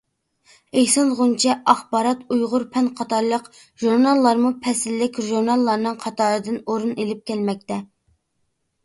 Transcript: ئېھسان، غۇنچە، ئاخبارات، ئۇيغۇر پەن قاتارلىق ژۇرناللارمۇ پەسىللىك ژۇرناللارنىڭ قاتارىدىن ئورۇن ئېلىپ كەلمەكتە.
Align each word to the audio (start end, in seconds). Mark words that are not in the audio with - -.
ئېھسان، 0.79 1.09
غۇنچە، 1.17 1.57
ئاخبارات، 1.73 2.23
ئۇيغۇر 2.35 2.65
پەن 2.77 2.87
قاتارلىق 3.01 3.45
ژۇرناللارمۇ 3.83 4.51
پەسىللىك 4.63 5.21
ژۇرناللارنىڭ 5.27 6.01
قاتارىدىن 6.07 6.59
ئورۇن 6.63 6.97
ئېلىپ 7.05 7.23
كەلمەكتە. 7.33 7.79